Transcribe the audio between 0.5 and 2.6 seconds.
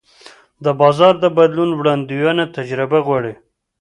د بازار د بدلون وړاندوینه